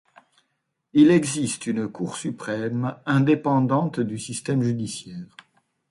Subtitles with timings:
[0.93, 5.37] Il existe une Cour Suprême, indépendante du système judiciaire.